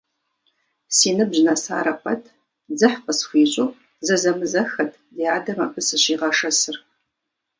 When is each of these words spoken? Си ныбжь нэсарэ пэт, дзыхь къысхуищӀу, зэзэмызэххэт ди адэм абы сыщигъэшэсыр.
Си 0.95 1.09
ныбжь 1.17 1.41
нэсарэ 1.45 1.93
пэт, 2.03 2.23
дзыхь 2.77 2.97
къысхуищӀу, 3.05 3.75
зэзэмызэххэт 4.05 4.91
ди 5.15 5.23
адэм 5.35 5.59
абы 5.65 5.81
сыщигъэшэсыр. 5.87 6.77